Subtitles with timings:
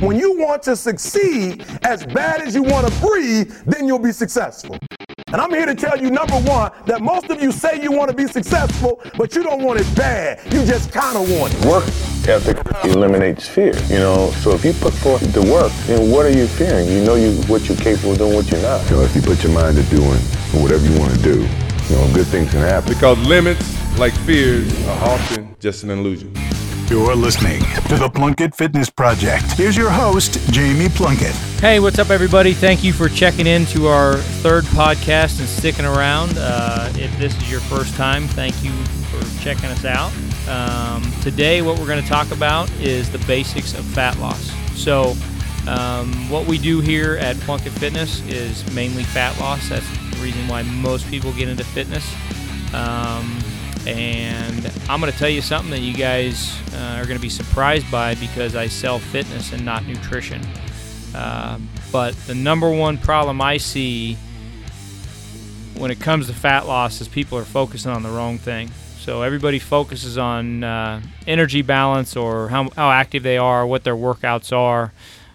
[0.00, 4.12] When you want to succeed as bad as you want to breathe, then you'll be
[4.12, 4.78] successful.
[5.26, 8.08] And I'm here to tell you, number one, that most of you say you want
[8.08, 10.40] to be successful, but you don't want it bad.
[10.54, 11.64] You just kind of want it.
[11.64, 11.84] Work
[12.28, 14.30] ethic eliminates fear, you know.
[14.42, 16.86] So if you put forth the work, then what are you fearing?
[16.86, 18.88] You know you what you're capable of doing, what you're not.
[18.88, 20.20] You know, if you put your mind to doing
[20.62, 22.94] whatever you want to do, you know, good things can happen.
[22.94, 26.32] Because limits, like fears, are often just an illusion.
[26.88, 29.52] You're listening to the Plunkett Fitness Project.
[29.52, 31.34] Here's your host, Jamie Plunkett.
[31.60, 32.54] Hey, what's up, everybody?
[32.54, 36.32] Thank you for checking in to our third podcast and sticking around.
[36.38, 38.70] Uh, if this is your first time, thank you
[39.10, 40.10] for checking us out.
[40.48, 44.50] Um, today, what we're going to talk about is the basics of fat loss.
[44.74, 45.14] So,
[45.66, 49.68] um, what we do here at Plunkett Fitness is mainly fat loss.
[49.68, 52.10] That's the reason why most people get into fitness.
[52.72, 53.38] Um,
[53.88, 57.30] and I'm going to tell you something that you guys uh, are going to be
[57.30, 60.42] surprised by because I sell fitness and not nutrition.
[61.14, 61.58] Uh,
[61.90, 64.14] but the number one problem I see
[65.74, 68.70] when it comes to fat loss is people are focusing on the wrong thing.
[68.98, 73.96] So everybody focuses on uh, energy balance or how, how active they are, what their
[73.96, 74.92] workouts are,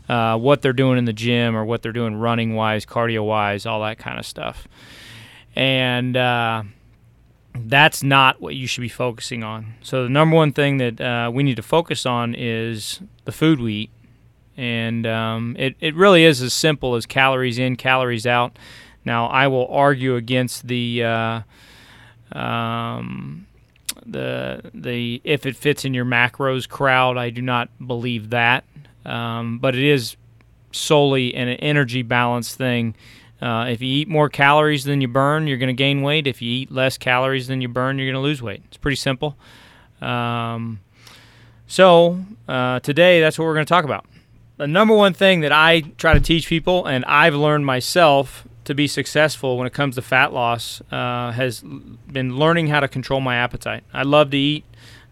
[0.07, 3.65] uh, what they're doing in the gym, or what they're doing running wise, cardio wise,
[3.65, 4.67] all that kind of stuff.
[5.55, 6.63] And uh,
[7.55, 9.75] that's not what you should be focusing on.
[9.81, 13.59] So the number one thing that uh, we need to focus on is the food
[13.59, 13.89] we eat,
[14.57, 18.57] and um, it it really is as simple as calories in, calories out.
[19.05, 21.41] Now I will argue against the uh,
[22.31, 23.47] um,
[24.05, 27.17] the the if it fits in your macros crowd.
[27.17, 28.63] I do not believe that,
[29.05, 30.15] um, but it is
[30.71, 32.95] solely an energy balance thing.
[33.43, 36.27] Uh, if you eat more calories than you burn, you're going to gain weight.
[36.27, 38.61] If you eat less calories than you burn, you're going to lose weight.
[38.69, 39.35] It's pretty simple.
[40.01, 40.79] Um,
[41.67, 44.05] so uh, today, that's what we're going to talk about.
[44.55, 48.73] The number one thing that I try to teach people, and I've learned myself to
[48.73, 53.19] be successful when it comes to fat loss, uh, has been learning how to control
[53.19, 53.83] my appetite.
[53.93, 54.63] I love to eat.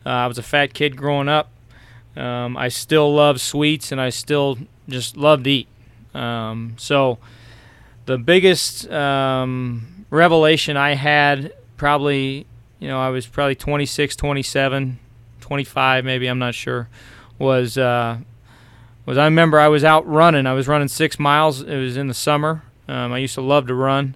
[0.06, 1.50] Uh, I was a fat kid growing up.
[2.16, 5.68] Um, I still love sweets, and I still just love to eat.
[6.14, 7.18] Um, so
[8.06, 12.46] the biggest um, revelation I had probably,
[12.80, 15.00] you know, I was probably 26, 27,
[15.40, 16.90] 25, maybe, I'm not sure,
[17.40, 18.18] was, uh,
[19.06, 20.46] was I remember I was out running.
[20.46, 21.62] I was running six miles.
[21.62, 22.64] It was in the summer.
[22.88, 24.16] Um, I used to love to run,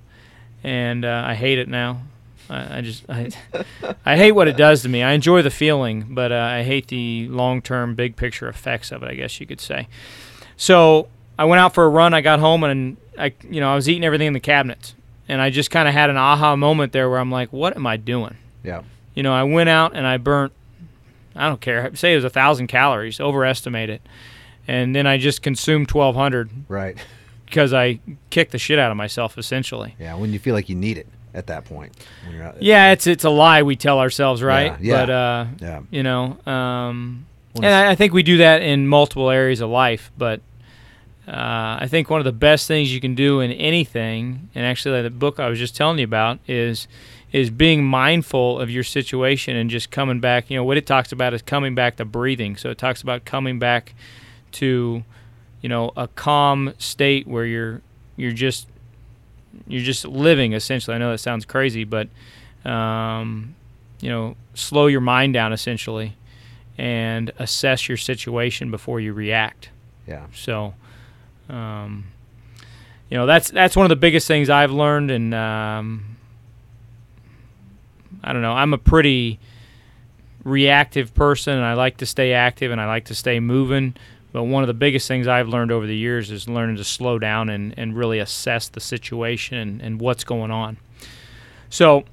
[0.63, 2.01] and uh, I hate it now.
[2.49, 3.31] I, just I,
[4.05, 5.01] I hate what it does to me.
[5.01, 9.09] I enjoy the feeling, but uh, I hate the long-term, big picture effects of it.
[9.09, 9.87] I guess you could say.
[10.55, 11.07] So
[11.39, 12.13] I went out for a run.
[12.13, 14.95] I got home and I, you know, I was eating everything in the cabinets,
[15.27, 17.87] and I just kind of had an aha moment there where I'm like, what am
[17.87, 18.35] I doing?
[18.63, 18.83] Yeah.
[19.13, 20.53] You know, I went out and I burnt,
[21.35, 24.01] I don't care, say it was a thousand calories, overestimate it,
[24.67, 26.49] and then I just consumed 1,200.
[26.67, 26.97] Right.
[27.45, 27.99] Because I
[28.31, 29.95] kicked the shit out of myself, essentially.
[29.99, 31.95] Yeah, when you feel like you need it at that point.
[32.59, 34.71] Yeah, it's it's a lie we tell ourselves, right?
[34.81, 34.93] Yeah.
[34.93, 35.81] yeah but uh, yeah.
[35.91, 40.11] you know, um, and I, I think we do that in multiple areas of life,
[40.17, 40.41] but
[41.27, 45.01] uh, I think one of the best things you can do in anything, and actually
[45.01, 46.87] the book I was just telling you about is
[47.31, 50.49] is being mindful of your situation and just coming back.
[50.49, 52.55] You know what it talks about is coming back to breathing.
[52.55, 53.95] So it talks about coming back
[54.53, 55.03] to
[55.61, 57.81] you know a calm state where you're
[58.15, 58.67] you're just
[59.67, 60.95] you're just living essentially.
[60.95, 62.07] I know that sounds crazy, but
[62.63, 63.55] um,
[63.99, 66.15] you know slow your mind down essentially
[66.77, 69.69] and assess your situation before you react.
[70.07, 70.27] Yeah.
[70.33, 70.75] So
[71.49, 72.05] um,
[73.09, 76.17] you know that's that's one of the biggest things I've learned, and um,
[78.23, 78.53] I don't know.
[78.53, 79.39] I'm a pretty
[80.43, 83.95] reactive person, and I like to stay active, and I like to stay moving.
[84.35, 87.17] But one of the biggest things I've learned over the years is learning to slow
[87.17, 90.75] down and, and really assess the situation and, and what's going on.
[91.69, 92.03] So,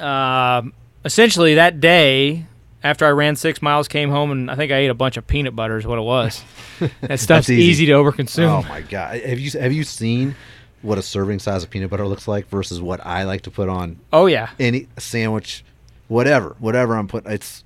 [0.00, 0.62] uh,
[1.04, 2.46] essentially, that day,
[2.82, 5.26] after I ran six miles, came home, and I think I ate a bunch of
[5.26, 6.42] peanut butter, is what it was.
[7.00, 7.64] That stuff's easy.
[7.64, 7.86] easy.
[7.86, 8.64] to overconsume.
[8.64, 9.20] Oh my god!
[9.20, 10.36] Have you have you seen
[10.82, 13.68] what a serving size of peanut butter looks like versus what I like to put
[13.68, 13.98] on?
[14.12, 15.64] Oh yeah, any sandwich,
[16.06, 17.32] whatever, whatever I'm putting.
[17.32, 17.64] It's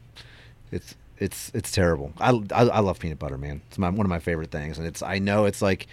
[0.70, 2.12] it's it's it's terrible.
[2.18, 3.60] I, I, I love peanut butter, man.
[3.68, 5.86] It's my one of my favorite things, and it's I know it's like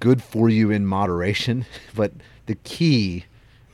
[0.00, 2.12] good for you in moderation, but
[2.46, 3.26] the key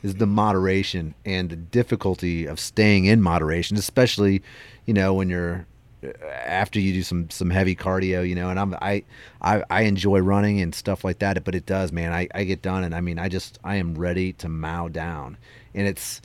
[0.02, 4.42] is the moderation and the difficulty of staying in moderation, especially
[4.86, 5.66] you know when you're
[6.04, 9.04] uh, after you do some some heavy cardio, you know, and I'm I
[9.40, 12.12] I, I enjoy running and stuff like that, but it does, man.
[12.12, 15.36] I, I get done and I mean I just I am ready to mow down.
[15.74, 16.20] And it's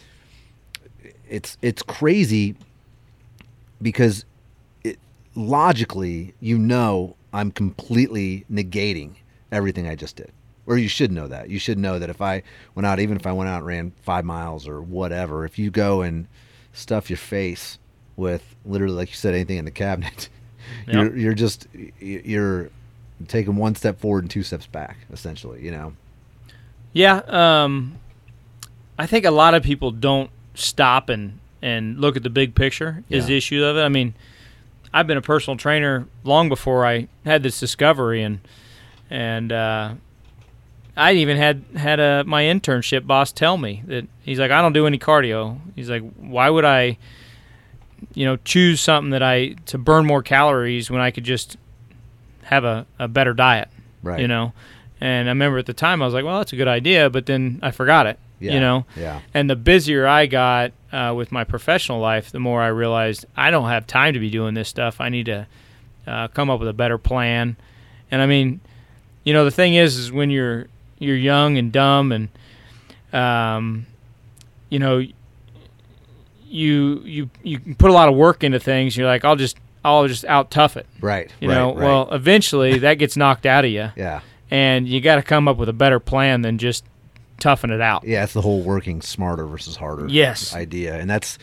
[1.30, 2.56] it's it's crazy
[3.81, 4.25] because
[4.83, 4.97] it
[5.35, 9.15] logically you know I'm completely negating
[9.51, 10.31] everything I just did.
[10.68, 11.50] Or you should know that.
[11.50, 12.44] You should know that if I
[12.75, 15.72] went out, even if I went out and ran five miles or whatever, if you
[15.72, 16.28] go and
[16.74, 17.80] stuff your face
[18.18, 20.28] with literally, like you said, anything in the cabinet,
[20.88, 21.68] you're you're just
[22.00, 22.69] you're
[23.28, 25.64] taking one step forward and two steps back, essentially.
[25.64, 25.94] You know.
[26.94, 27.98] Yeah, um,
[29.00, 33.04] I think a lot of people don't stop and and look at the big picture.
[33.10, 33.28] Is Yeah.
[33.30, 33.81] the issue of it?
[33.81, 34.14] I mean,
[34.94, 38.40] I've been a personal trainer long before I had this discovery, and
[39.10, 39.94] and uh,
[40.97, 44.73] I even had had a my internship boss tell me that he's like, I don't
[44.73, 45.59] do any cardio.
[45.75, 46.97] He's like, why would I,
[48.13, 51.55] you know, choose something that I to burn more calories when I could just
[52.44, 53.69] have a, a better diet,
[54.03, 54.19] Right.
[54.19, 54.53] you know?
[54.99, 57.27] And I remember at the time I was like, well, that's a good idea, but
[57.27, 58.53] then I forgot it, Yeah.
[58.53, 58.85] you know?
[58.95, 59.19] Yeah.
[59.35, 63.51] And the busier I got uh, with my professional life, the more I realized I
[63.51, 64.99] don't have time to be doing this stuff.
[64.99, 65.45] I need to
[66.07, 67.55] uh, come up with a better plan.
[68.09, 68.61] And I mean,
[69.23, 70.65] you know, the thing is, is when you're
[70.99, 72.29] you're young and dumb, and
[73.13, 73.85] um,
[74.69, 75.01] you know,
[76.49, 78.95] you you you can put a lot of work into things.
[78.95, 80.85] You're like, I'll just I'll just out tough it.
[81.01, 81.31] Right.
[81.39, 81.83] You right, know, right.
[81.83, 84.21] well, eventually that gets knocked out of you, Yeah.
[84.51, 86.83] and you got to come up with a better plan than just
[87.39, 88.03] toughing it out.
[88.03, 90.55] Yeah, it's the whole working smarter versus harder Yes.
[90.55, 91.38] idea, and that's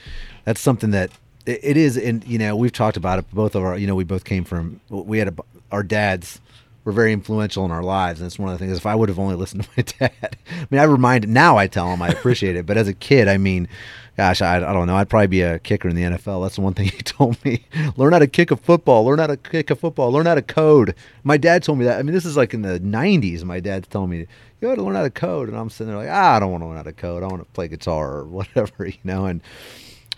[0.44, 1.10] that's something that
[1.46, 1.96] it, it is.
[1.96, 3.26] And you know, we've talked about it.
[3.32, 4.80] Both of our, you know, we both came from.
[4.88, 5.34] We had a,
[5.70, 6.40] our dads
[6.84, 8.76] were very influential in our lives, and it's one of the things.
[8.76, 11.66] If I would have only listened to my dad, I mean, I remind now I
[11.66, 13.69] tell him I appreciate it, but as a kid, I mean.
[14.16, 14.94] Gosh, I, I don't know.
[14.94, 16.44] I'd probably be a kicker in the NFL.
[16.44, 17.66] That's the one thing he told me.
[17.96, 19.04] learn how to kick a football.
[19.04, 20.12] Learn how to kick a football.
[20.12, 20.94] Learn how to code.
[21.25, 21.98] My dad told me that.
[21.98, 23.42] I mean, this is like in the '90s.
[23.42, 24.26] My dad's telling me
[24.64, 26.50] you got to learn how to code, and I'm sitting there like, ah, I don't
[26.50, 27.22] want to learn how to code.
[27.22, 29.26] I want to play guitar or whatever, you know.
[29.26, 29.42] And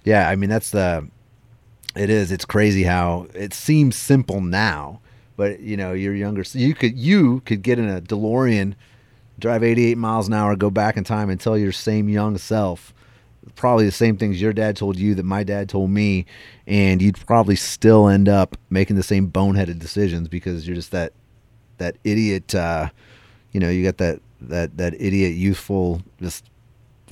[0.05, 1.09] yeah, I mean, that's the.
[1.97, 2.31] It is.
[2.31, 5.01] It's crazy how it seems simple now,
[5.37, 6.45] but you know, you're younger.
[6.45, 8.75] So you could you could get in a DeLorean,
[9.39, 12.93] drive 88 miles an hour, go back in time, and tell your same young self
[13.55, 16.27] probably the same things your dad told you that my dad told me,
[16.67, 21.13] and you'd probably still end up making the same boneheaded decisions because you're just that
[21.79, 22.55] that idiot.
[22.55, 22.89] Uh,
[23.53, 26.45] you know, you got that that that idiot youthful just.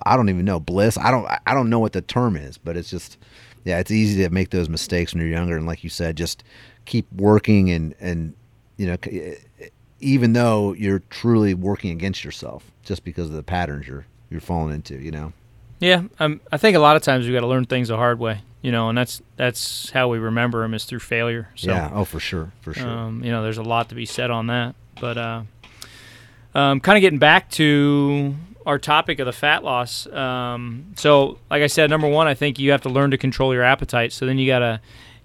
[0.04, 0.98] I don't even know bliss.
[0.98, 1.26] I don't.
[1.46, 3.16] I don't know what the term is, but it's just,
[3.64, 6.42] yeah, it's easy to make those mistakes when you're younger, and like you said, just
[6.84, 8.34] keep working and and
[8.76, 8.96] you know,
[10.00, 14.74] even though you're truly working against yourself, just because of the patterns you're you're falling
[14.74, 15.32] into, you know.
[15.80, 18.18] Yeah, um, I think a lot of times we got to learn things the hard
[18.18, 21.48] way, you know, and that's that's how we remember them is through failure.
[21.56, 21.90] So, yeah.
[21.92, 22.52] Oh, for sure.
[22.62, 22.88] For sure.
[22.88, 24.74] um, you know, there's a lot to be said on that.
[25.00, 25.42] But uh,
[26.54, 28.34] um, kind of getting back to
[28.64, 30.06] our topic of the fat loss.
[30.06, 33.52] Um, so, like I said, number one, I think you have to learn to control
[33.52, 34.12] your appetite.
[34.12, 34.80] So then you gotta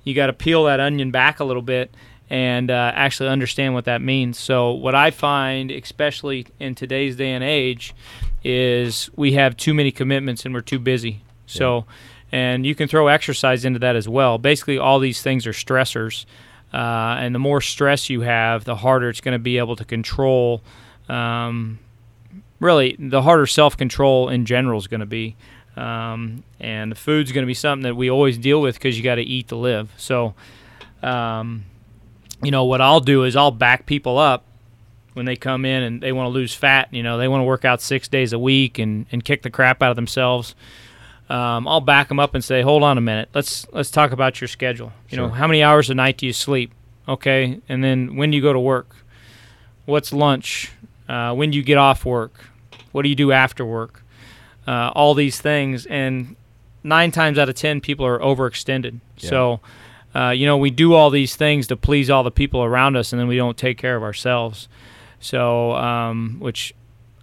[0.09, 1.93] you gotta peel that onion back a little bit
[2.29, 4.37] and uh, actually understand what that means.
[4.37, 7.95] So, what I find, especially in today's day and age,
[8.43, 11.21] is we have too many commitments and we're too busy.
[11.47, 11.85] So,
[12.31, 14.37] and you can throw exercise into that as well.
[14.37, 16.25] Basically, all these things are stressors,
[16.71, 19.85] uh, and the more stress you have, the harder it's going to be able to
[19.85, 20.61] control.
[21.07, 21.79] Um,
[22.59, 25.35] really, the harder self control in general is going to be.
[25.79, 29.03] Um, and the food's going to be something that we always deal with because you
[29.03, 29.89] got to eat to live.
[29.95, 30.33] So,
[31.01, 31.63] um,
[32.43, 34.43] you know, what I'll do is I'll back people up
[35.13, 36.93] when they come in and they want to lose fat.
[36.93, 39.49] You know, they want to work out six days a week and, and kick the
[39.49, 40.53] crap out of themselves.
[41.29, 43.29] Um, I'll back them up and say, "Hold on a minute.
[43.33, 44.91] Let's let's talk about your schedule.
[45.09, 46.71] You know, how many hours a night do you sleep?
[47.07, 48.95] Okay, and then when do you go to work?
[49.85, 50.71] What's lunch?
[51.07, 52.33] Uh, when do you get off work?
[52.91, 54.03] What do you do after work?
[54.69, 56.35] Uh, all these things, and
[56.83, 58.99] nine times out of ten, people are overextended.
[59.17, 59.59] So,
[60.13, 63.11] uh, you know, we do all these things to please all the people around us,
[63.11, 64.67] and then we don't take care of ourselves.
[65.19, 66.75] So, um, which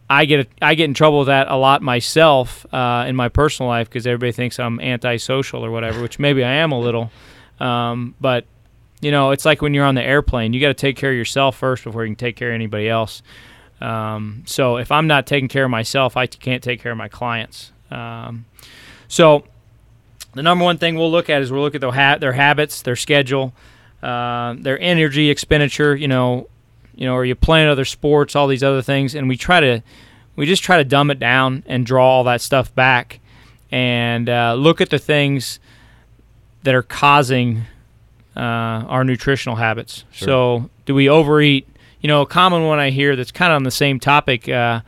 [0.09, 3.69] I get I get in trouble with that a lot myself uh, in my personal
[3.69, 7.11] life because everybody thinks I'm antisocial or whatever, which maybe I am a little.
[7.61, 8.45] Um, but
[9.01, 11.17] you know, it's like when you're on the airplane, you got to take care of
[11.17, 13.23] yourself first before you can take care of anybody else.
[13.81, 17.09] Um, so if I'm not taking care of myself, I can't take care of my
[17.09, 17.73] clients.
[17.91, 18.47] Um,
[19.09, 19.45] so
[20.35, 22.83] the number one thing we'll look at is we'll look at their, ha- their habits,
[22.83, 23.53] their schedule,
[24.03, 25.95] uh, their energy expenditure.
[25.95, 26.49] You know,
[26.95, 29.83] you know, are you playing other sports, all these other things, and we try to,
[30.35, 33.21] we just try to dumb it down and draw all that stuff back,
[33.71, 35.61] and uh, look at the things
[36.63, 37.63] that are causing
[38.37, 40.05] uh, our nutritional habits.
[40.13, 41.69] So, do we overeat?
[42.01, 44.81] You know, a common one I hear that's kind of on the same topic uh,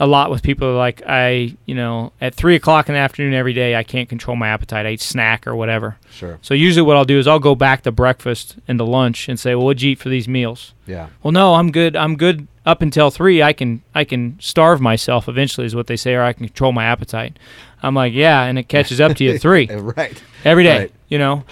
[0.00, 3.52] a lot with people like I, you know, at three o'clock in the afternoon every
[3.52, 4.86] day, I can't control my appetite.
[4.86, 5.96] I eat snack or whatever.
[6.10, 6.38] Sure.
[6.42, 9.38] So usually what I'll do is I'll go back to breakfast and to lunch and
[9.38, 10.74] say, well, what'd you eat for these meals?
[10.86, 11.08] Yeah.
[11.22, 11.96] Well, no, I'm good.
[11.96, 13.42] I'm good up until three.
[13.42, 16.72] I can I can starve myself eventually, is what they say, or I can control
[16.72, 17.38] my appetite.
[17.82, 20.22] I'm like, yeah, and it catches up to you at three right.
[20.44, 20.78] every day.
[20.78, 20.92] Right.
[21.08, 21.44] You know,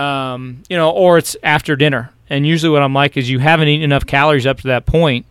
[0.00, 2.10] um, you know, or it's after dinner.
[2.30, 5.26] And usually, what I'm like is you haven't eaten enough calories up to that point,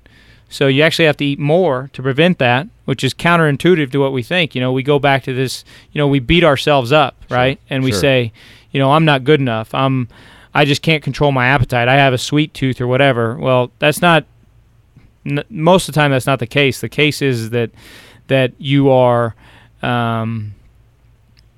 [0.50, 4.12] so you actually have to eat more to prevent that, which is counterintuitive to what
[4.12, 4.54] we think.
[4.54, 5.64] You know, we go back to this.
[5.92, 7.60] You know, we beat ourselves up, right?
[7.70, 8.00] And we sure.
[8.00, 8.34] say,
[8.72, 9.74] you know, I'm not good enough.
[9.74, 10.10] I'm,
[10.54, 11.88] I just can't control my appetite.
[11.88, 13.36] I have a sweet tooth or whatever.
[13.36, 14.26] Well, that's not.
[15.26, 16.82] N- most of the time, that's not the case.
[16.82, 17.72] The case is that
[18.28, 19.36] that you are.
[19.82, 20.54] Um,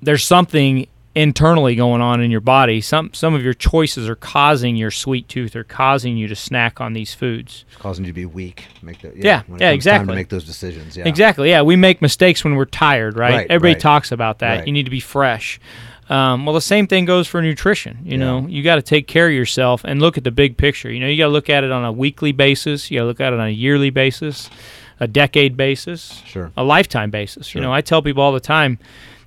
[0.00, 2.80] there's something internally going on in your body.
[2.80, 6.80] Some some of your choices are causing your sweet tooth or causing you to snack
[6.80, 7.64] on these foods.
[7.72, 8.66] It's causing you to be weak.
[8.82, 10.06] Make the, Yeah, it yeah, comes Time exactly.
[10.08, 10.96] to make those decisions.
[10.96, 11.06] Yeah.
[11.06, 11.50] Exactly.
[11.50, 13.32] Yeah, we make mistakes when we're tired, right?
[13.34, 13.80] Right, Everybody right.
[13.80, 14.58] talks about that.
[14.60, 14.66] Right.
[14.66, 15.60] You need to be fresh.
[16.08, 17.98] Um, well, the same thing goes for nutrition.
[18.04, 18.16] You Yeah.
[18.18, 20.90] know, you got to take care of yourself and look at the big picture.
[20.90, 22.90] You know, you got to look at it on a weekly basis.
[22.90, 24.50] You got to look at it on a yearly basis,
[24.98, 26.50] a decade basis, Sure.
[26.56, 27.46] a lifetime basis.
[27.46, 27.60] Sure.
[27.60, 28.78] You know, I tell people all the time,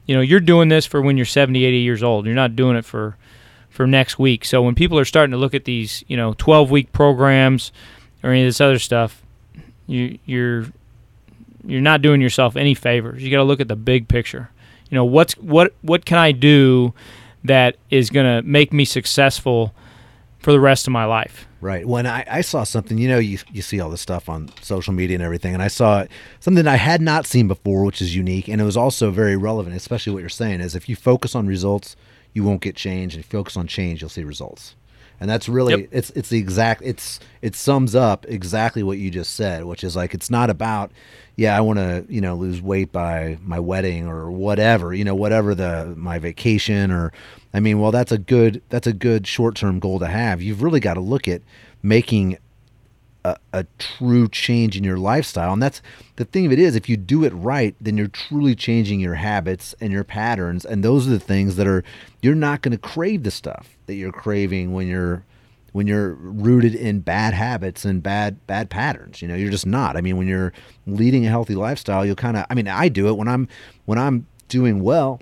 [0.06, 2.26] you know, you're doing this for when you're 70, 80 years old.
[2.26, 3.18] You're not doing it for
[3.70, 4.46] for next week.
[4.46, 7.74] So when people are starting to look at these, you know, 12 week programs
[8.24, 9.22] or any of this other stuff,
[9.88, 10.66] you you're
[11.66, 13.24] you're not doing yourself any favors.
[13.24, 14.50] You got to look at the big picture.
[14.90, 16.94] You know, what's what what can I do
[17.44, 19.74] that is going to make me successful
[20.46, 21.48] for the rest of my life?
[21.60, 21.88] Right.
[21.88, 24.94] When I, I saw something, you know, you, you see all this stuff on social
[24.94, 26.06] media and everything, and I saw
[26.40, 29.76] something I had not seen before, which is unique, and it was also very relevant,
[29.76, 31.96] especially what you're saying is if you focus on results,
[32.34, 34.76] you won't get change, and if you focus on change, you'll see results.
[35.26, 35.90] And that's really Yep.
[35.92, 39.96] it's it's the exact it's it sums up exactly what you just said, which is
[39.96, 40.92] like it's not about
[41.36, 45.16] yeah, I want to, you know, lose weight by my wedding or whatever, you know,
[45.16, 47.12] whatever the my vacation or
[47.56, 50.44] I mean, well that's a good that's a good short-term goal to have.
[50.44, 51.42] You've really got to look at
[51.82, 52.38] making
[53.26, 55.52] a, a true change in your lifestyle.
[55.52, 55.82] And that's
[56.18, 59.16] the thing of it is if you do it right, then you're truly changing your
[59.16, 60.64] habits and your patterns.
[60.64, 61.84] And those are the things that are
[62.22, 65.26] you're not going to crave the stuff that you're craving when you're
[65.72, 69.24] when you're rooted in bad habits and bad bad patterns.
[69.24, 69.98] You know, you're just not.
[69.98, 70.54] I mean, when you're
[70.86, 73.48] leading a healthy lifestyle, you'll kind of I mean, I do it when I'm
[73.86, 75.20] when I'm doing well,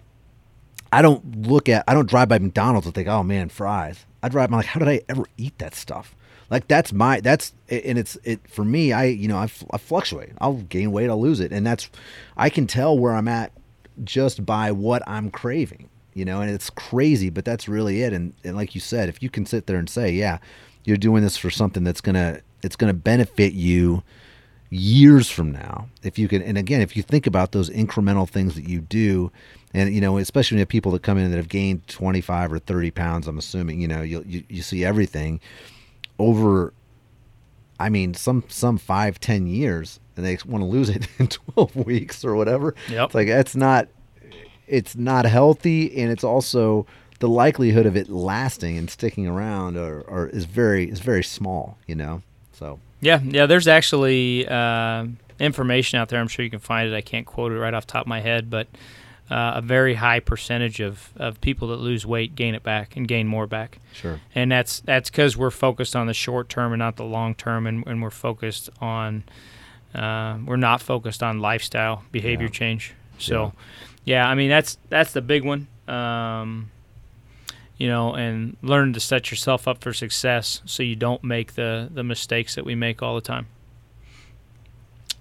[0.91, 4.05] I don't look at I don't drive by McDonald's and think, oh man, fries.
[4.21, 6.13] I drive I'm like, how did I ever eat that stuff?
[6.49, 8.93] Like that's my that's and it's it for me.
[8.93, 10.31] I you know I, I fluctuate.
[10.39, 11.89] I'll gain weight, I'll lose it, and that's
[12.37, 13.51] I can tell where I'm at
[14.03, 15.89] just by what I'm craving.
[16.13, 18.13] You know, and it's crazy, but that's really it.
[18.13, 20.37] And, and like you said, if you can sit there and say, yeah,
[20.83, 24.03] you're doing this for something that's gonna it's gonna benefit you
[24.69, 28.55] years from now if you can and again if you think about those incremental things
[28.55, 29.31] that you do
[29.73, 32.53] and you know especially when you have people that come in that have gained 25
[32.53, 35.39] or 30 pounds i'm assuming you know you, you, you see everything
[36.19, 36.73] over
[37.79, 41.75] i mean some some five ten years and they want to lose it in 12
[41.75, 43.05] weeks or whatever Yep.
[43.07, 43.87] it's like that's not
[44.67, 46.85] it's not healthy and it's also
[47.19, 51.77] the likelihood of it lasting and sticking around or, or is very is very small
[51.87, 53.45] you know so Yeah, yeah.
[53.47, 55.07] There's actually uh,
[55.39, 56.19] information out there.
[56.21, 56.95] I'm sure you can find it.
[56.95, 58.67] I can't quote it right off the top of my head, but
[59.31, 63.07] uh, a very high percentage of, of people that lose weight gain it back and
[63.07, 63.79] gain more back.
[63.93, 67.33] sure And that's that's because we're focused on the short term and not the long
[67.35, 69.23] term, and, and we're focused on
[69.95, 72.51] uh, we're not focused on lifestyle behavior Yeah.
[72.51, 72.93] change.
[73.19, 73.53] So,
[74.05, 74.27] yeah.
[74.27, 75.67] I mean that's that's the big one.
[75.87, 76.69] Um,
[77.77, 81.89] you know, and learn to set yourself up for success so you don't make the
[81.91, 83.47] the mistakes that we make all the time.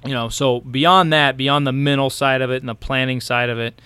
[0.05, 3.49] You know, so beyond that, beyond the mental side of it and the planning side
[3.49, 3.81] of it,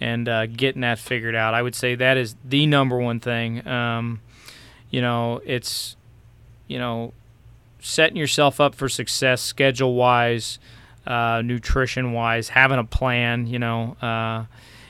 [0.00, 3.66] and uh, getting that figured out, I would say that is the number one thing.
[3.66, 4.20] Um,
[4.90, 5.96] you know, it's
[6.68, 7.12] you know
[7.80, 10.58] setting yourself up for success, schedule wise,
[11.06, 13.46] uh, nutrition wise, having a plan.
[13.46, 13.96] You know.
[14.00, 14.44] Uh,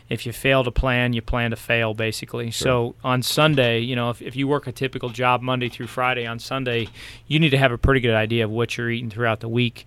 [0.08, 2.50] if you fail to plan, you plan to fail, basically.
[2.50, 6.26] So on Sunday, you know, if, if you work a typical job Monday through Friday,
[6.26, 6.88] on Sunday,
[7.26, 9.86] you need to have a pretty good idea of what you're eating throughout the week.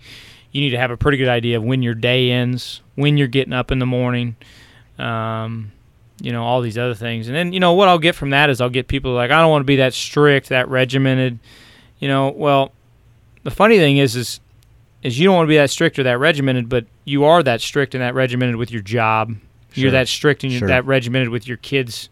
[0.51, 3.27] You need to have a pretty good idea of when your day ends, when you're
[3.27, 4.36] getting up in the morning,
[5.00, 5.72] um,
[6.22, 7.27] you know, all these other things.
[7.27, 9.39] And then, you know, what I'll get from that is I'll get people like, I
[9.39, 11.39] don't want to be that strict, that regimented.
[12.00, 12.74] You know, well,
[13.43, 14.39] the funny thing is, is,
[15.03, 17.62] is you don't want to be that strict or that regimented, but you are that
[17.62, 19.29] strict and that regimented with your job.
[19.72, 19.84] Sure.
[19.84, 20.67] You're that strict and you're Sure.
[20.67, 22.10] that regimented with your kids,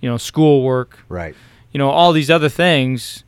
[0.00, 1.34] you know, schoolwork, right
[1.72, 3.24] you know, all these other things.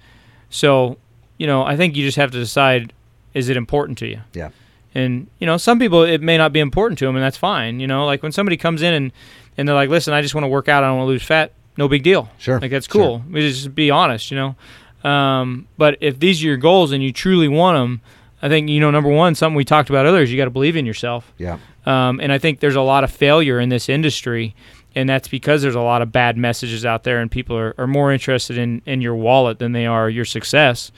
[0.51, 0.99] So,
[1.39, 2.93] you know, I think you just have to decide
[3.35, 4.21] is it important to you?
[4.33, 4.51] Yeah.
[4.95, 7.81] And you know, some people it may not be important to them, and that's fine.
[7.81, 9.13] You know, like when somebody comes in and
[9.57, 10.85] and they're like, "Listen, I just want to work out.
[10.85, 12.29] I don't want to lose fat." No big deal.
[12.39, 13.03] Sure, like that's sure.
[13.03, 13.25] cool.
[13.31, 14.31] We just be honest.
[14.31, 18.01] You know, um, but if these are your goals and you truly want them,
[18.43, 20.51] I think you know number one, something we talked about earlier is you got to
[20.51, 21.33] believe in yourself.
[21.39, 21.59] Yeah.
[21.87, 24.55] Um, and I think there's a lot of failure in this industry,
[24.95, 27.87] and that's because there's a lot of bad messages out there, and people are, are
[27.87, 30.93] more interested in, in your wallet than they are your success.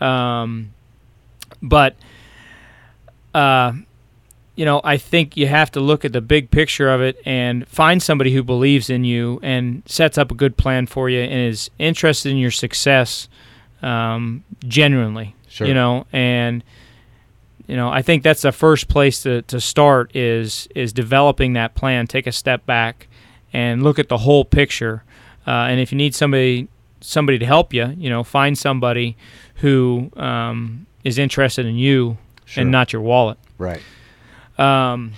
[0.00, 0.72] Um,
[1.62, 1.96] but,
[3.34, 3.72] uh,
[4.56, 7.66] you know, I think you have to look at the big picture of it and
[7.68, 11.48] find somebody who believes in you and sets up a good plan for you and
[11.48, 13.28] is interested in your success
[13.82, 15.34] um, genuinely.
[15.48, 15.66] Sure.
[15.66, 16.62] You know, and
[17.70, 21.76] you know i think that's the first place to, to start is is developing that
[21.76, 23.06] plan take a step back
[23.52, 25.04] and look at the whole picture
[25.46, 26.66] uh, and if you need somebody
[27.00, 29.16] somebody to help you you know find somebody
[29.56, 32.62] who um, is interested in you Sure.
[32.62, 33.80] and not your wallet Right.
[34.58, 35.12] um,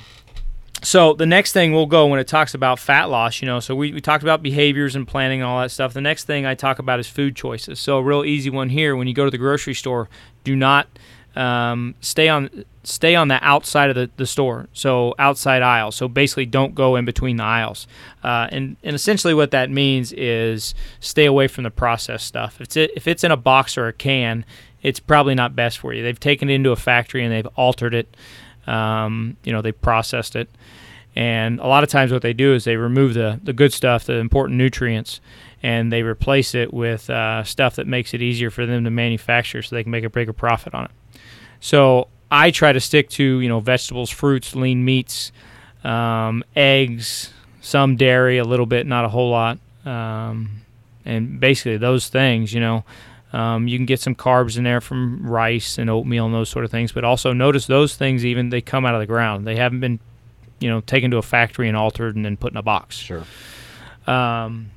[0.82, 3.74] so the next thing we'll go when it talks about fat loss, you know, so
[3.76, 5.92] we, we talked about behaviors and planning and all that stuff.
[5.94, 7.78] The next thing I talk about is food choices.
[7.78, 10.08] So a real easy one here: when you go to the grocery store,
[10.42, 10.88] do not
[11.36, 15.92] um, stay on stay on the outside of the, the store, so outside aisle.
[15.92, 17.86] So basically, don't go in between the aisles.
[18.24, 22.56] Uh, and and essentially, what that means is stay away from the processed stuff.
[22.60, 24.44] If it's if it's in a box or a can,
[24.82, 26.02] it's probably not best for you.
[26.02, 28.16] They've taken it into a factory and they've altered it.
[28.66, 30.48] Um, you know, they processed it.
[31.14, 34.04] And a lot of times, what they do is they remove the, the good stuff,
[34.04, 35.20] the important nutrients,
[35.62, 39.62] and they replace it with uh, stuff that makes it easier for them to manufacture
[39.62, 40.90] so they can make a bigger profit on it.
[41.60, 45.32] So I try to stick to, you know, vegetables, fruits, lean meats,
[45.84, 49.58] um, eggs, some dairy, a little bit, not a whole lot.
[49.84, 50.62] Um,
[51.04, 52.84] and basically, those things, you know,
[53.32, 56.64] um, you can get some carbs in there from rice and oatmeal and those sort
[56.64, 56.92] of things.
[56.92, 59.46] But also notice those things even they come out of the ground.
[59.46, 60.00] They haven't been,
[60.60, 62.96] you know, taken to a factory and altered and then put in a box.
[62.96, 63.24] Sure.
[64.06, 64.70] Um,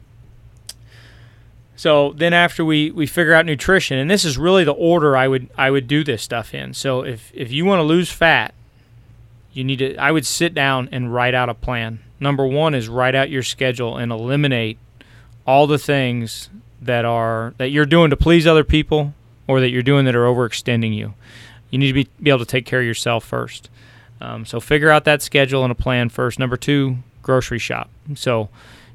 [1.75, 5.27] so then after we, we figure out nutrition, and this is really the order I
[5.27, 6.73] would I would do this stuff in.
[6.73, 8.53] So if if you want to lose fat,
[9.51, 11.99] you need to I would sit down and write out a plan.
[12.21, 14.77] Number one is write out your schedule and eliminate
[15.45, 16.49] all the things
[16.85, 19.13] that are that you're doing to please other people
[19.47, 21.13] or that you're doing that are overextending you.
[21.69, 23.69] You need to be, be able to take care of yourself first.
[24.21, 26.39] Um, so figure out that schedule and a plan first.
[26.39, 27.89] Number two, grocery shop.
[28.15, 28.49] So,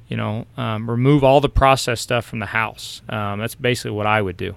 [0.08, 3.02] you know, um, remove all the processed stuff from the house.
[3.08, 4.56] Um, that's basically what I would do.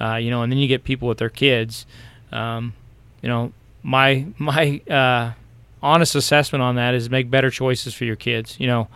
[0.00, 1.86] Uh, you know, and then you get people with their kids.
[2.30, 2.74] Um,
[3.22, 5.32] you know, my my uh,
[5.82, 8.58] honest assessment on that is make better choices for your kids.
[8.60, 8.88] You know,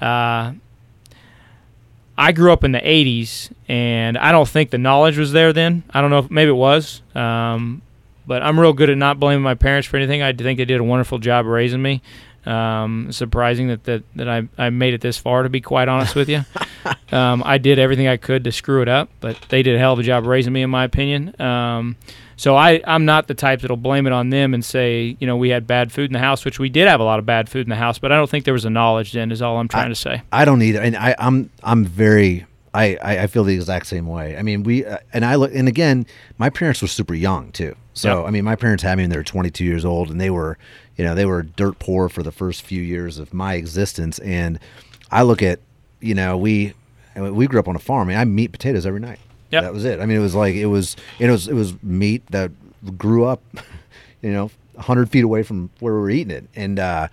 [0.00, 0.52] uh,
[2.20, 5.84] I grew up in the '80s, and I don't think the knowledge was there then.
[5.90, 7.80] I don't know if maybe it was, um,
[8.26, 10.20] but I'm real good at not blaming my parents for anything.
[10.20, 12.02] I think they did a wonderful job raising me.
[12.44, 16.14] Um, surprising that, that, that I, I made it this far, to be quite honest
[16.14, 16.44] with you.
[17.12, 19.94] um, I did everything I could to screw it up, but they did a hell
[19.94, 21.38] of a job raising me, in my opinion.
[21.40, 21.96] Um,
[22.40, 25.36] so I, I'm not the type that'll blame it on them and say, you know,
[25.36, 27.50] we had bad food in the house, which we did have a lot of bad
[27.50, 29.58] food in the house, but I don't think there was a knowledge then, is all
[29.58, 30.22] I'm trying to say.
[30.32, 34.06] I don't either, and I, I'm I'm very I, I I feel the exact same
[34.06, 34.38] way.
[34.38, 36.06] I mean, we uh, and I look, and again,
[36.38, 37.76] my parents were super young too.
[37.92, 38.28] So Yep.
[38.28, 40.56] I mean, my parents had me when they were 22 years old, and they were,
[40.96, 44.18] you know, they were dirt poor for the first few years of my existence.
[44.20, 44.58] And
[45.10, 45.60] I look at,
[46.00, 46.72] you know, we
[47.16, 48.08] we grew up on a farm.
[48.08, 49.18] I mean, I meat potatoes every night.
[49.50, 49.62] Yep.
[49.62, 50.00] That was it.
[50.00, 52.50] I mean, it was like it was it was it was meat that
[52.96, 53.42] grew up,
[54.22, 57.08] you know, 100 feet away from where we were eating it, and uh,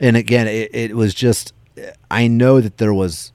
[0.00, 1.52] and again, it, it was just.
[2.10, 3.32] I know that there was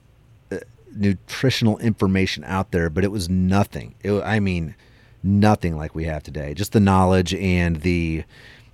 [0.96, 3.94] nutritional information out there, but it was nothing.
[4.02, 4.74] It, I mean,
[5.22, 6.54] nothing like we have today.
[6.54, 8.24] Just the knowledge and the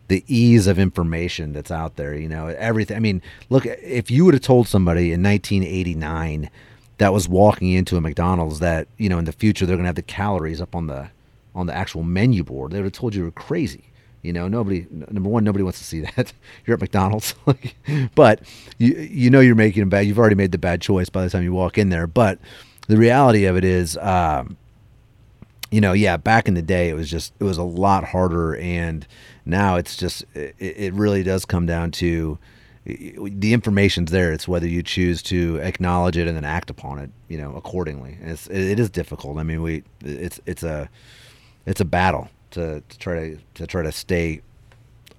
[0.09, 2.14] the ease of information that's out there.
[2.14, 2.96] You know, everything.
[2.96, 6.50] I mean, look, if you would have told somebody in 1989
[6.99, 9.89] that was walking into a McDonald's that you know in the future they're going to
[9.89, 11.11] have the calories up on the
[11.55, 13.85] on the actual menu board, they would have told you you were crazy.
[14.23, 14.87] You know, nobody.
[14.91, 16.33] Number one, nobody wants to see that.
[16.67, 17.35] You're at McDonald's,
[18.15, 18.43] but
[18.79, 20.07] you you know you're making a bad.
[20.07, 22.07] You've already made the bad choice by the time you walk in there.
[22.07, 22.39] But
[22.87, 24.57] the reality of it is, um,
[25.71, 28.57] you know, yeah, back in the day, it was just it was a lot harder,
[28.57, 29.07] and
[29.45, 32.39] now it's just it, it really does come down to
[32.88, 34.33] the information's there.
[34.33, 38.16] It's whether you choose to acknowledge it and then act upon it, you know, accordingly.
[38.20, 39.37] And it's it is difficult.
[39.37, 40.88] I mean, we it's it's a
[41.66, 44.40] it's a battle to, to try to to try to stay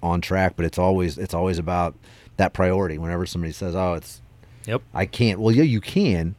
[0.02, 1.94] on track, but it's always it's always about
[2.38, 2.98] that priority.
[2.98, 4.20] Whenever somebody says, "Oh, it's
[4.66, 4.82] Yep.
[4.92, 6.34] I can't," well, yeah, you can.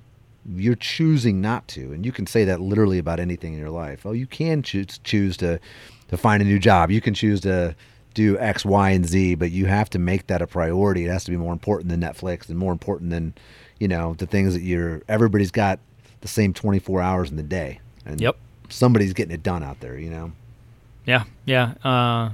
[0.45, 4.05] You're choosing not to, and you can say that literally about anything in your life.
[4.05, 5.59] Oh, you can choose choose to
[6.09, 6.91] to find a new job.
[6.91, 7.75] You can choose to
[8.13, 11.05] do X, Y, and Z, but you have to make that a priority.
[11.05, 13.33] It has to be more important than Netflix and more important than,
[13.79, 15.01] you know, the things that you're.
[15.07, 15.79] Everybody's got
[16.21, 18.35] the same 24 hours in the day, and Yep.
[18.69, 19.97] somebody's getting it done out there.
[19.97, 20.31] You know.
[21.05, 22.29] Yeah, yeah, uh,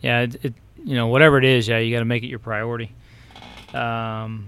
[0.00, 0.22] yeah.
[0.22, 0.54] It, it,
[0.84, 2.92] you know, whatever it is, yeah, you got to make it your priority.
[3.74, 4.46] Um,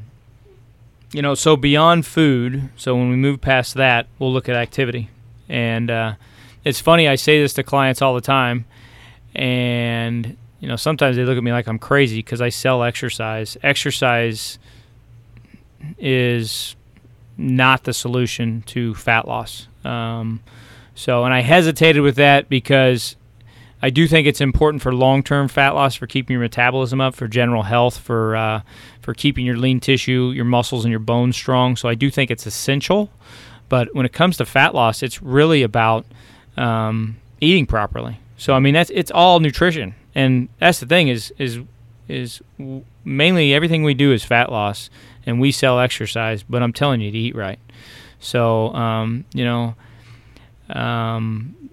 [1.13, 5.09] you know, so beyond food, so when we move past that, we'll look at activity.
[5.49, 6.15] And uh,
[6.65, 8.67] it's funny, I say this to clients all the time,
[9.39, 13.57] and you know, sometimes they look at me like I'm crazy because I sell exercise.
[13.63, 14.59] Exercise
[15.99, 16.75] is
[17.37, 19.69] not the solution to fat loss.
[19.85, 20.41] Um,
[20.97, 23.15] so, and I hesitated with that because
[23.81, 27.29] I do think it's important for long-term fat loss, for keeping your metabolism up, for
[27.29, 28.63] general health, for uh,
[29.01, 31.77] for keeping your lean tissue, your muscles, and your bones strong.
[31.77, 33.11] So I do think it's essential.
[33.69, 36.05] But when it comes to fat loss, it's really about
[36.57, 38.19] um, eating properly.
[38.39, 41.59] So I mean, that's it's all nutrition, and that's the thing is is
[42.09, 42.41] is
[43.05, 44.89] mainly everything we do is fat loss,
[45.27, 46.45] and we sell exercise.
[46.45, 47.59] But I'm telling you to eat right.
[48.21, 49.75] So um, you know,
[50.71, 51.71] um,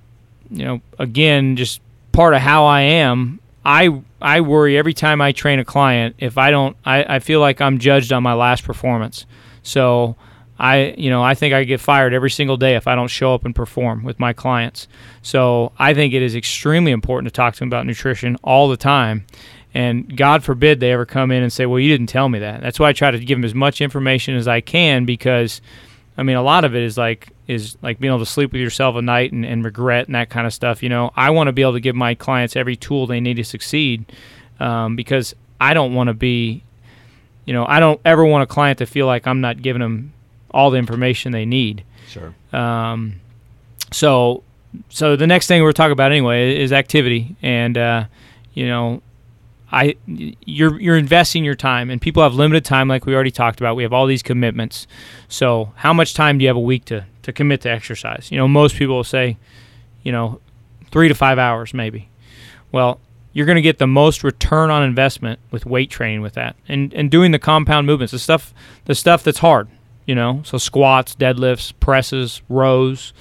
[0.49, 3.39] you know, again, just part of how I am.
[3.63, 6.75] I I worry every time I train a client if I don't.
[6.83, 9.27] I, I feel like I'm judged on my last performance.
[9.61, 10.15] So
[10.57, 13.33] I you know I think I get fired every single day if I don't show
[13.33, 14.87] up and perform with my clients.
[15.21, 18.77] So I think it is extremely important to talk to them about nutrition all the
[18.77, 19.25] time.
[19.73, 22.61] And God forbid they ever come in and say, "Well, you didn't tell me that."
[22.61, 25.59] That's why I try to give them as much information as I can because,
[26.17, 28.61] I mean, a lot of it is like is like being able to sleep with
[28.61, 30.81] yourself at night and, and regret and that kind of stuff.
[30.81, 33.35] You know, I want to be able to give my clients every tool they need
[33.35, 34.05] to succeed
[34.61, 36.63] um, because I don't want to be,
[37.45, 40.13] you know, I don't ever want a client to feel like I'm not giving them
[40.55, 41.83] all the information they need.
[42.07, 42.33] Sure.
[42.53, 43.19] Um,
[43.91, 44.41] so,
[44.89, 48.05] so the next thing we're talking about anyway is activity, and uh,
[48.53, 49.01] you know,
[49.71, 53.59] I you're you're investing your time, and people have limited time, like we already talked
[53.59, 53.75] about.
[53.75, 54.87] We have all these commitments.
[55.27, 58.31] So, how much time do you have a week to to commit to exercise?
[58.31, 59.37] You know, most people will say,
[60.03, 60.39] you know,
[60.89, 62.09] three to five hours maybe.
[62.71, 62.99] Well,
[63.33, 66.93] you're going to get the most return on investment with weight training with that, and
[66.93, 68.53] and doing the compound movements, the stuff
[68.85, 69.67] the stuff that's hard.
[70.05, 73.13] You know, so squats, deadlifts, presses, rows.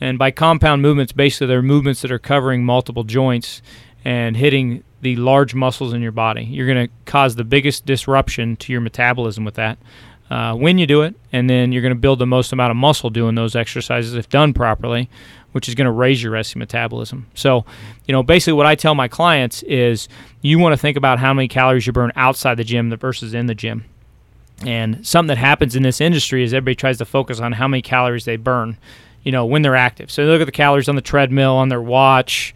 [0.00, 3.62] And by compound movements, basically they're movements that are covering multiple joints
[4.04, 6.44] and hitting the large muscles in your body.
[6.44, 9.78] You're going to cause the biggest disruption to your metabolism with that
[10.30, 12.76] uh, when you do it, and then you're going to build the most amount of
[12.76, 15.08] muscle doing those exercises if done properly,
[15.52, 17.26] which is going to raise your resting metabolism.
[17.34, 17.64] So,
[18.06, 20.08] you know, basically what I tell my clients is
[20.40, 23.46] you want to think about how many calories you burn outside the gym versus in
[23.46, 23.84] the gym.
[24.66, 27.82] And something that happens in this industry is everybody tries to focus on how many
[27.82, 28.78] calories they burn,
[29.22, 30.10] you know, when they're active.
[30.10, 32.54] So they look at the calories on the treadmill, on their watch,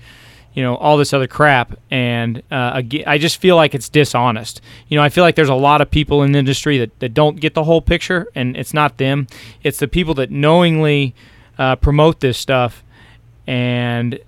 [0.55, 1.79] you know, all this other crap.
[1.91, 4.61] And uh, again, I just feel like it's dishonest.
[4.89, 7.15] You know, I feel like there's a lot of people in the industry that, that
[7.15, 9.27] don't get the whole picture, and it's not them.
[9.63, 11.15] It's the people that knowingly
[11.59, 12.83] uh, promote this stuff.
[13.47, 14.19] And,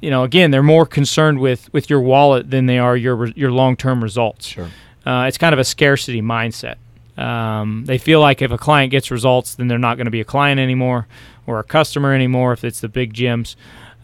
[0.00, 3.52] you know, again, they're more concerned with, with your wallet than they are your, your
[3.52, 4.46] long term results.
[4.46, 4.70] Sure.
[5.04, 6.76] Uh, it's kind of a scarcity mindset.
[7.16, 10.20] Um, they feel like if a client gets results, then they're not going to be
[10.20, 11.06] a client anymore
[11.46, 13.56] or a customer anymore if it's the big gyms.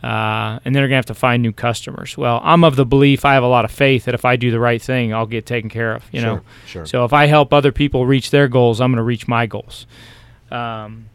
[0.02, 2.16] Uh, and then they're going to have to find new customers.
[2.16, 4.50] Well, I'm of the belief, I have a lot of faith that if I do
[4.50, 6.02] the right thing, I'll get taken care of.
[6.10, 6.86] You know, sure.
[6.86, 9.86] so if I help other people reach their goals, I'm going to reach my goals.
[10.50, 11.06] Um,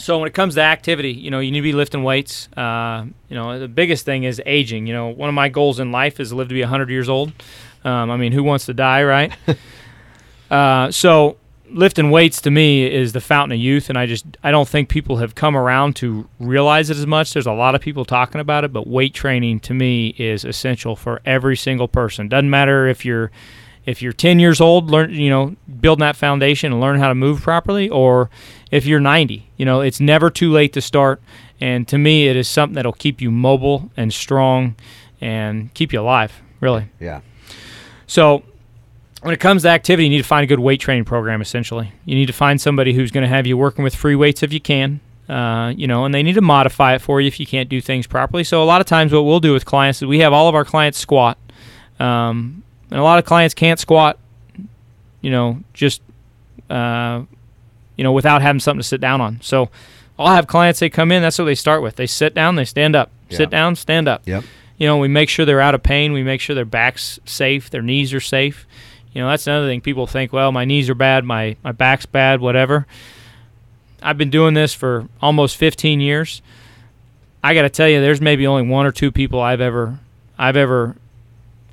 [0.00, 2.48] so when it comes to activity, you know, you need to be lifting weights.
[2.56, 4.86] Uh, you know, the biggest thing is aging.
[4.86, 7.08] You know, one of my goals in life is to live to be 100 years
[7.08, 7.32] old.
[7.84, 9.32] Um, I mean, who wants to die, right?
[10.50, 11.36] uh, so
[11.70, 14.88] lifting weights to me is the fountain of youth, and I just I don't think
[14.88, 17.32] people have come around to realize it as much.
[17.32, 20.96] There's a lot of people talking about it, but weight training to me is essential
[20.96, 22.28] for every single person.
[22.28, 23.30] Doesn't matter if you're
[23.86, 27.14] if you're 10 years old, learn you know building that foundation and learn how to
[27.14, 28.30] move properly, or
[28.70, 31.20] if you're 90, you know it's never too late to start.
[31.60, 34.76] And to me, it is something that'll keep you mobile and strong,
[35.20, 36.40] and keep you alive.
[36.60, 36.88] Really.
[37.00, 37.20] Yeah.
[38.06, 38.42] So
[39.22, 41.40] when it comes to activity, you need to find a good weight training program.
[41.40, 44.42] Essentially, you need to find somebody who's going to have you working with free weights
[44.42, 45.00] if you can.
[45.28, 47.80] Uh, you know, and they need to modify it for you if you can't do
[47.82, 48.42] things properly.
[48.44, 50.54] So a lot of times, what we'll do with clients is we have all of
[50.54, 51.36] our clients squat,
[52.00, 54.18] um, and a lot of clients can't squat.
[55.20, 56.00] You know, just
[56.70, 57.22] uh,
[57.96, 59.40] you know, without having something to sit down on.
[59.42, 59.68] So
[60.18, 61.20] I'll have clients they come in.
[61.22, 61.96] That's what they start with.
[61.96, 63.10] They sit down, they stand up.
[63.28, 63.36] Yeah.
[63.36, 64.44] Sit down, stand up Yep.
[64.78, 66.12] you know, we make sure they're out of pain.
[66.14, 68.66] We make sure their back's safe, their knees are safe.
[69.12, 69.80] You know, that's another thing.
[69.80, 72.86] People think, well, my knees are bad, my, my back's bad, whatever.
[74.02, 76.42] I've been doing this for almost 15 years.
[77.42, 79.98] I got to tell you, there's maybe only one or two people I've ever,
[80.38, 80.96] I've ever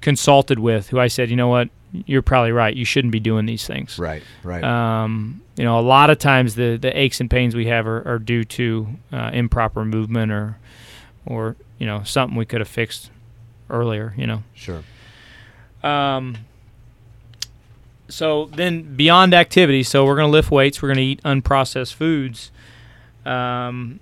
[0.02, 1.70] consulted with who I said, you know what,
[2.06, 2.76] you're probably right.
[2.76, 3.98] You shouldn't be doing these things.
[3.98, 4.24] Right.
[4.44, 4.64] Right.
[4.64, 8.08] Um, you know, a lot of times the, the aches and pains we have are,
[8.08, 10.58] are due to uh, improper movement or,
[11.26, 13.10] or you know, something we could have fixed
[13.70, 14.14] earlier.
[14.18, 14.44] You know.
[14.54, 14.84] sure.
[15.84, 16.36] Um,
[18.08, 21.94] so then beyond activity, so we're going to lift weights, we're going to eat unprocessed
[21.94, 22.52] foods.
[23.26, 24.00] Um,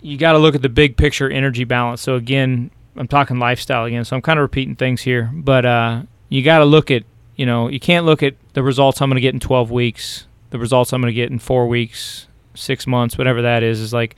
[0.00, 2.00] you got to look at the big picture energy balance.
[2.00, 6.02] So again, I'm talking lifestyle again, so I'm kind of repeating things here, but uh,
[6.28, 7.04] you got to look at,
[7.36, 10.26] you know, you can't look at the results I'm going to get in 12 weeks,
[10.50, 13.80] the results I'm going to get in four weeks, six months, whatever that is.
[13.80, 14.16] Is like,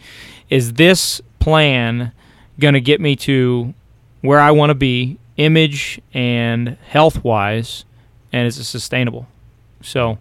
[0.48, 2.12] is this plan
[2.58, 3.74] going to get me to
[4.20, 7.84] where I want to be, image and health wise,
[8.32, 9.26] and is it sustainable?
[9.82, 10.18] So,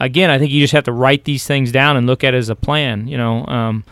[0.00, 2.38] again, I think you just have to write these things down and look at it
[2.38, 3.06] as a plan.
[3.08, 3.84] You know, um,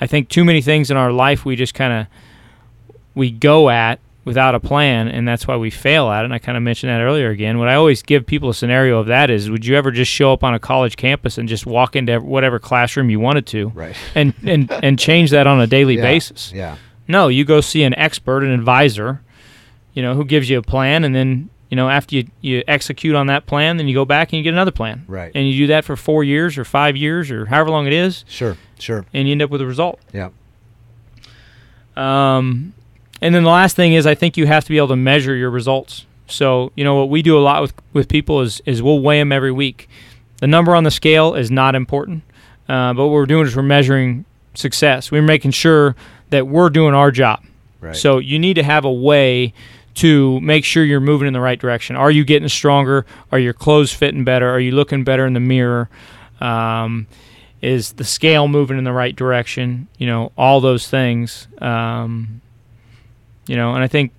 [0.00, 2.06] I think too many things in our life we just kind of
[3.14, 6.26] we go at without a plan, and that's why we fail at it.
[6.26, 7.58] And I kind of mentioned that earlier again.
[7.58, 10.32] What I always give people a scenario of that is: Would you ever just show
[10.32, 13.96] up on a college campus and just walk into whatever classroom you wanted to, Right.
[14.14, 16.02] and and and change that on a daily Yeah.
[16.02, 16.52] basis?
[16.54, 16.76] Yeah.
[17.08, 19.22] No, you go see an expert, an advisor,
[19.98, 23.16] you know, who gives you a plan, and then you know after you you execute
[23.16, 25.32] on that plan, then you go back and you get another plan, Right.
[25.34, 28.24] And you do that for four years or five years or however long it is,
[28.28, 28.56] Sure.
[28.78, 29.04] Sure.
[29.12, 29.98] and you end up with a result.
[30.14, 30.28] Yeah.
[31.96, 32.74] Um,
[33.20, 35.34] and then the last thing is, I think you have to be able to measure
[35.34, 36.06] your results.
[36.28, 39.18] So, you know, what we do a lot with, with people is, is we'll weigh
[39.18, 39.88] them every week.
[40.40, 42.22] The number on the scale is not important,
[42.68, 45.10] uh, but what we're doing is we're measuring success.
[45.10, 45.96] We're making sure
[46.30, 47.42] that we're doing our job.
[47.80, 47.96] Right.
[47.96, 49.52] So you need to have a way
[49.98, 51.96] to make sure you're moving in the right direction.
[51.96, 53.04] Are you getting stronger?
[53.32, 54.48] Are your clothes fitting better?
[54.48, 55.88] Are you looking better in the mirror?
[56.40, 57.08] Um,
[57.60, 59.88] is the scale moving in the right direction?
[59.98, 61.48] You know, all those things.
[61.60, 62.40] Um,
[63.48, 64.12] you know, and I think,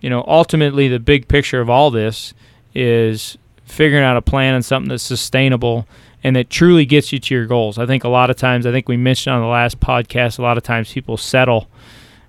[0.00, 2.32] you know, ultimately the big picture of all this
[2.74, 5.88] is figuring out a plan and something that's sustainable
[6.22, 7.76] and that truly gets you to your goals.
[7.76, 10.42] I think a lot of times, I think we mentioned on the last podcast, a
[10.42, 11.68] lot of times people settle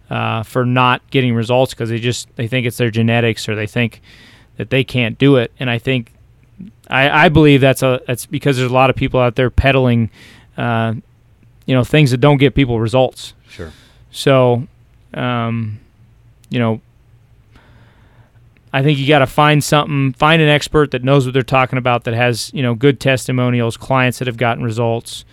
[0.09, 3.67] uh, for not getting results because they just they think it's their genetics or they
[3.67, 4.01] think
[4.57, 5.51] that they can't do it.
[5.59, 6.13] And I think
[6.89, 10.09] I, I believe that's a that's because there's a lot of people out there peddling,
[10.57, 10.93] uh,
[11.65, 13.33] you know, things that don't get people results.
[13.49, 13.71] Sure.
[14.11, 14.67] So,
[15.13, 15.79] um,
[16.49, 16.81] you know,
[18.75, 21.77] I think you got to find something, find an expert that knows what they're talking
[21.77, 25.23] about, that has you know good testimonials, clients that have gotten results,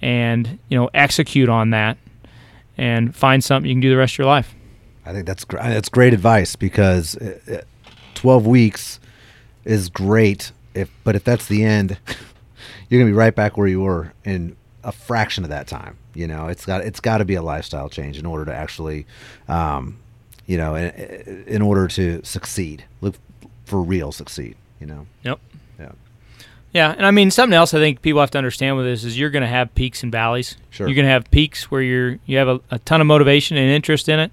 [0.00, 1.98] and you know execute on that,
[2.76, 4.54] and find something you can do the rest of your life.
[5.04, 7.56] I think that's gr- that's great advice because uh, uh,
[8.14, 9.00] twelve weeks
[9.64, 10.52] is great.
[10.74, 11.98] If but if that's the end,
[12.88, 15.96] you're gonna be right back where you were in a fraction of that time.
[16.14, 19.06] You know, it's got it's got to be a lifestyle change in order to actually,
[19.48, 19.98] um,
[20.46, 23.16] you know, in, in order to succeed, look
[23.64, 24.56] for real succeed.
[24.80, 25.06] You know.
[25.22, 25.40] Yep.
[26.72, 26.94] Yeah.
[26.96, 29.30] And I mean something else I think people have to understand with this is you're
[29.30, 30.56] going to have peaks and valleys.
[30.70, 30.86] Sure.
[30.88, 33.70] You're going to have peaks where you're you have a, a ton of motivation and
[33.70, 34.32] interest in it,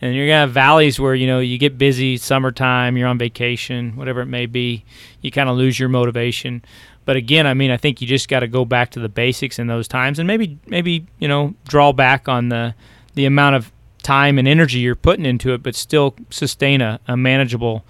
[0.00, 3.18] and you're going to have valleys where you know you get busy, summertime, you're on
[3.18, 4.84] vacation, whatever it may be,
[5.22, 6.62] you kind of lose your motivation.
[7.04, 9.58] But again, I mean, I think you just got to go back to the basics
[9.58, 12.74] in those times, and maybe maybe you know draw back on the
[13.14, 17.16] the amount of time and energy you're putting into it, but still sustain a, a
[17.16, 17.84] manageable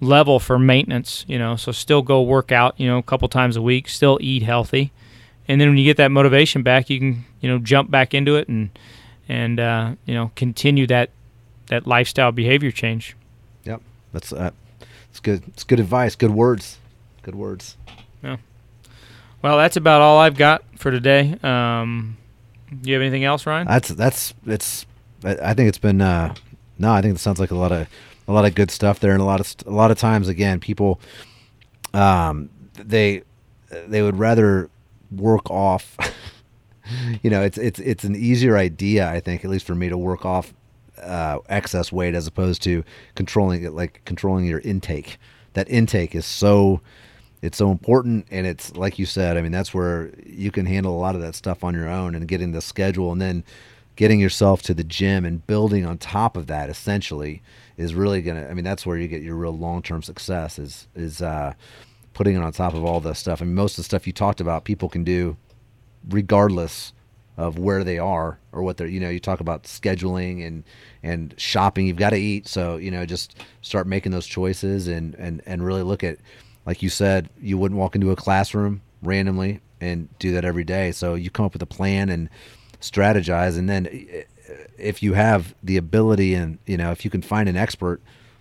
[0.00, 1.56] level for maintenance, you know.
[1.56, 4.92] So still go work out, you know, a couple times a week, still eat healthy.
[5.48, 8.36] And then when you get that motivation back, you can, you know, jump back into
[8.36, 8.70] it and
[9.28, 11.10] and uh, you know, continue that
[11.68, 13.16] that lifestyle behavior change.
[13.64, 13.80] Yep.
[14.12, 14.50] That's uh,
[15.10, 15.42] it's good.
[15.48, 16.16] It's good advice.
[16.16, 16.78] Good words.
[17.22, 17.76] Good words.
[18.22, 18.36] Yeah.
[19.42, 21.36] Well, that's about all I've got for today.
[21.42, 22.16] Um,
[22.68, 23.66] do you have anything else, Ryan?
[23.66, 24.86] That's that's it's.
[25.24, 26.00] I I think it's been.
[26.00, 26.34] Uh,
[26.78, 27.88] no, I think it sounds like a lot of
[28.30, 30.60] a lot of good stuff there, and a lot of a lot of times again,
[30.60, 31.00] people,
[31.92, 33.22] um, they
[33.70, 34.70] they would rather
[35.10, 35.96] work off.
[37.22, 39.98] you know, it's it's it's an easier idea, I think, at least for me, to
[39.98, 40.54] work off
[41.02, 42.84] uh, excess weight as opposed to
[43.16, 45.18] controlling it, like controlling your intake.
[45.54, 46.80] That intake is so
[47.42, 50.94] it's so important and it's like you said i mean that's where you can handle
[50.94, 53.42] a lot of that stuff on your own and getting the schedule and then
[53.96, 57.42] getting yourself to the gym and building on top of that essentially
[57.80, 61.22] is really gonna i mean that's where you get your real long-term success is is
[61.22, 61.52] uh
[62.12, 63.40] putting it on top of all the stuff.
[63.40, 65.36] I mean most of the stuff you talked about people can do
[66.08, 66.92] regardless
[67.36, 70.64] of where they are or what they're you know you talk about scheduling and
[71.02, 72.46] and shopping you've got to eat.
[72.46, 76.18] So you know just start making those choices and and and really look at
[76.66, 80.92] like you said you wouldn't walk into a classroom randomly and do that every day.
[80.92, 82.28] So you come up with a plan and
[82.80, 83.86] strategize and then
[84.78, 88.00] if you have the ability and you know if you can find an expert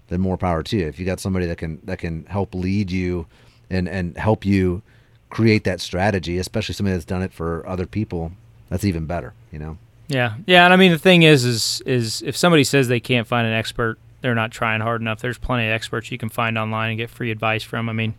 [0.09, 0.87] then more power to you.
[0.87, 3.27] If you got somebody that can that can help lead you
[3.69, 4.81] and and help you
[5.29, 8.33] create that strategy, especially somebody that's done it for other people,
[8.69, 9.33] that's even better.
[9.51, 9.77] You know.
[10.07, 13.27] Yeah, yeah, and I mean the thing is, is is if somebody says they can't
[13.27, 15.19] find an expert, they're not trying hard enough.
[15.21, 17.89] There's plenty of experts you can find online and get free advice from.
[17.89, 18.13] I mean,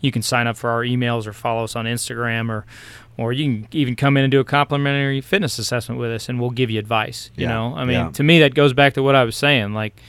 [0.00, 2.64] you can sign up for our emails or follow us on Instagram or
[3.18, 6.40] or you can even come in and do a complimentary fitness assessment with us and
[6.40, 8.10] we'll give you advice you Yeah, know i mean yeah.
[8.10, 10.00] to me that goes back to what i was saying like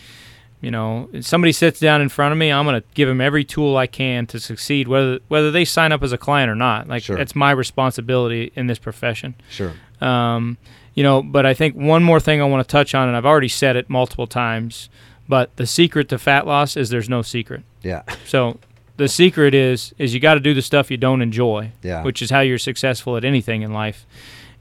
[0.62, 3.20] you know if somebody sits down in front of me i'm going to give them
[3.20, 6.56] every tool i can to succeed whether whether they sign up as a client or
[6.56, 7.18] not like Sure.
[7.18, 9.74] that's my responsibility in this profession Sure.
[10.00, 10.58] um,
[10.96, 13.26] you know, but I think one more thing I want to touch on, and I've
[13.26, 14.90] already said it multiple times,
[15.28, 17.64] but the secret to fat loss is there's no secret.
[17.82, 18.04] Yeah.
[18.26, 18.60] So
[18.98, 22.04] the secret is is you got to do the stuff you don't enjoy, Yeah.
[22.04, 24.06] which is how you're successful at anything in life,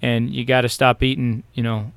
[0.00, 1.92] and you got to stop eating, you know,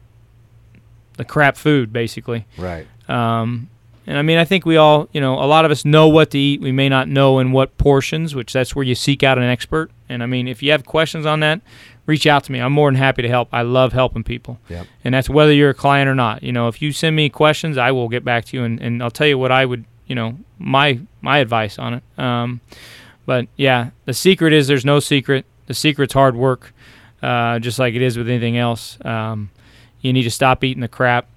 [1.18, 2.46] the crap food basically.
[2.58, 2.88] Right.
[3.08, 3.70] Um,
[4.08, 6.30] and I mean, I think we all, you know, a lot of us know what
[6.32, 6.62] to eat.
[6.62, 9.90] We may not know in what portions, which that's where you seek out an expert.
[10.10, 11.62] And I mean, if you have questions on that,
[12.06, 12.60] reach out to me.
[12.60, 13.50] I'm more than happy to help.
[13.52, 14.60] I love helping people.
[14.70, 14.88] Yep.
[15.04, 16.44] And that's whether you're a client or not.
[16.44, 19.02] You know, if you send me questions, I will get back to you and, and
[19.02, 22.04] I'll tell you what I would, you know, my my advice on it.
[22.18, 22.62] Um,
[23.26, 25.46] but yeah, the secret is there's no secret.
[25.68, 26.74] The secret's hard work,
[27.24, 29.00] uh, just like it is with anything else.
[29.04, 29.50] Um,
[30.02, 31.28] you need to stop eating the crap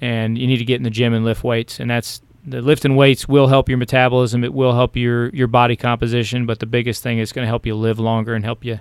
[0.00, 2.94] and you need to get in the gym and lift weights and that's the lifting
[2.94, 7.02] weights will help your metabolism it will help your your body composition but the biggest
[7.02, 8.78] thing is going to help you live longer and help you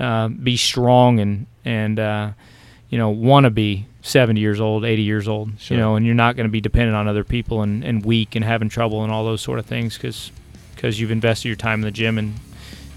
[0.00, 2.30] uh, be strong and and uh,
[2.88, 5.76] you know want to be 70 years old 80 years old Sure.
[5.76, 8.34] you know and you're not going to be dependent on other people and, and weak
[8.34, 10.32] and having trouble and all those sort of things because
[10.74, 12.34] because you've invested your time in the gym and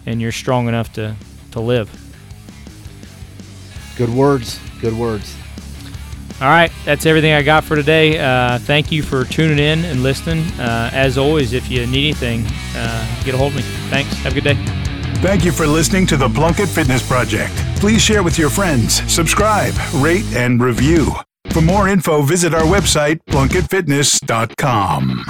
[0.05, 1.15] and you're strong enough to
[1.51, 1.89] to live
[3.95, 4.59] Good words.
[4.81, 5.35] Good words.
[6.41, 8.17] All right, that's everything I got for today.
[8.17, 10.39] Uh, thank you for tuning in and listening.
[10.59, 12.43] Uh, as always, if you need anything,
[12.75, 13.61] uh, get a hold of me.
[13.91, 14.11] Thanks.
[14.23, 14.82] Have a good day.
[15.23, 17.55] Thank you for listening to the Plunkett Fitness Project.
[17.77, 21.13] Please share with your friends, subscribe, rate, and review.
[21.51, 25.25] For more info, visit our website, plunkettfitness.com.